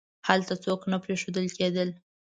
[0.27, 1.89] هلته څوک نه پریښودل کېدل.